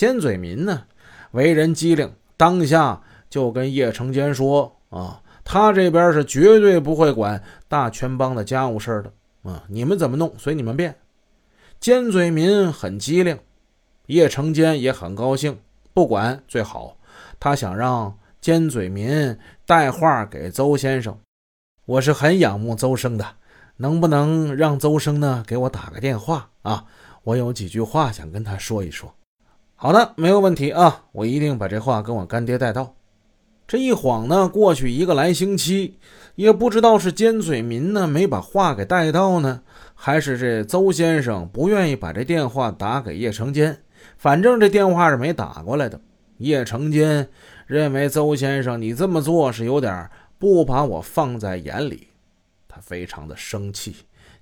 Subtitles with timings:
[0.00, 0.84] 尖嘴民呢，
[1.32, 9.12] 为人机灵，当下就跟叶成坚说：“啊，他这边是绝对不会管大全帮的家务事的
[9.50, 10.96] 啊，你们怎么弄随你们便。”
[11.78, 13.38] 尖嘴民很机灵，
[14.06, 15.58] 叶成坚也很高兴，
[15.92, 16.96] 不管最好。
[17.38, 19.36] 他想让尖嘴民
[19.66, 21.18] 带话给邹先生，
[21.84, 23.34] 我是很仰慕邹生的，
[23.76, 26.86] 能不能让邹生呢给我打个电话啊？
[27.22, 29.14] 我有几句话想跟他说一说。
[29.82, 32.96] 好的，没有问题啊，我一定把这话跟我干爹带到。
[33.66, 35.94] 这一晃呢，过去一个来星期，
[36.34, 39.62] 也不知道是尖嘴民呢没把话给带到呢，
[39.94, 43.78] 还是这邹先生不愿意把这电话打给叶成坚。
[44.18, 45.98] 反正这电话是没打过来的。
[46.36, 47.30] 叶成坚
[47.66, 52.08] 认为邹先生你这么做是有点不把我放在眼里，
[52.68, 53.96] 他非常的生气，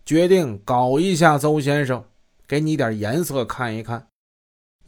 [0.04, 2.02] 决定搞一下邹先生。
[2.48, 4.07] 给你点颜色看一看。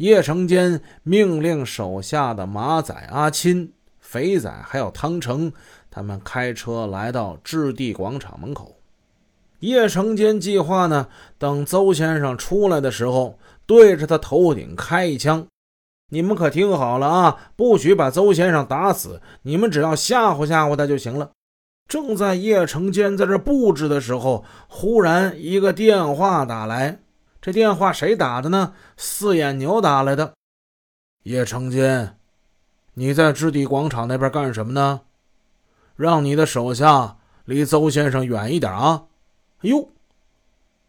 [0.00, 5.52] 叶成坚命令手下的马仔、阿钦、肥仔还有汤成，
[5.90, 8.76] 他们开车来到置地广场门口。
[9.58, 15.46] 叶成坚计划呢，等邹先生出来的时候，对着他头顶开一枪。
[16.08, 21.32] 你们可听好了啊，不许把邹先生打死，你们只要吓唬吓唬他就行了。
[21.86, 27.00] 正在叶成坚在这布置的时候，忽然一个电话打来。
[27.40, 28.74] 这电话谁打的呢？
[28.96, 30.34] 四眼牛打来的。
[31.22, 32.18] 叶成坚，
[32.94, 35.02] 你在置地广场那边干什么呢？
[35.96, 39.06] 让你的手下离邹先生远一点啊！
[39.58, 39.90] 哎呦，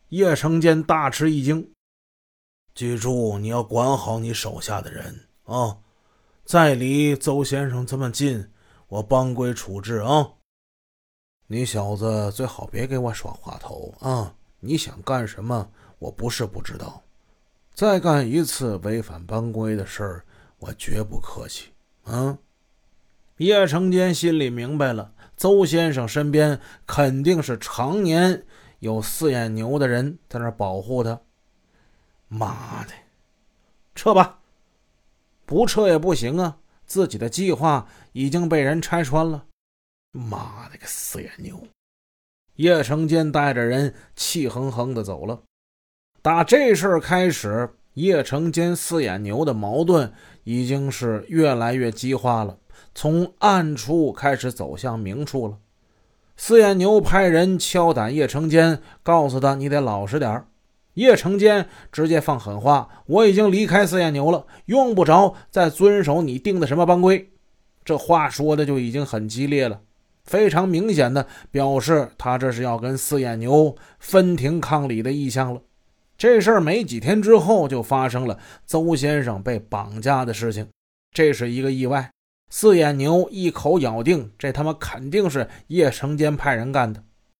[0.09, 1.71] 叶成坚大吃一惊。
[2.73, 5.77] 记住，你要管好你手下的人啊！
[6.45, 8.49] 再离邹先生这么近，
[8.87, 10.31] 我帮规处置啊！
[11.47, 14.33] 你小子最好别给我耍滑头啊！
[14.61, 15.69] 你想干什么？
[15.99, 17.03] 我不是不知道，
[17.75, 20.25] 再干一次违反班规的事儿，
[20.57, 21.71] 我绝不客气。
[22.05, 22.37] 嗯，
[23.37, 28.43] 叶成坚心里明白了，邹先生身边肯定是常年
[28.79, 31.21] 有四眼牛的人在那保护他。
[32.27, 32.93] 妈的，
[33.93, 34.39] 撤吧！
[35.45, 39.45] 不撤也不行啊，自己的计划已经被人拆穿了。
[40.11, 41.67] 妈的个四眼牛！
[42.55, 45.41] 叶成坚带着人气哼哼的走了。
[46.21, 50.13] 打这事儿开始，叶成坚四眼牛的矛盾
[50.43, 52.57] 已经是越来越激化了，
[52.93, 55.57] 从暗处开始走向明处了。
[56.37, 60.43] 四眼牛派人敲打叶成坚，告诉他：“你得老实点
[60.95, 67.31] 叶成坚直接放狠话：“我已经离开四眼牛了，用不着再遵守你定的什么班规。”
[67.85, 69.81] 这话说的就已经很激烈了，
[70.31, 75.61] 非常明显的表示他这是要跟四眼牛分庭抗礼的意向了。
[76.17, 80.69] 这事儿没几天之后就发生了，邹先生被绑架的事情，
[81.13, 82.09] 这是一个意外。
[82.49, 87.03] 四眼牛一口咬定，这他妈肯定是叶成坚派人干的。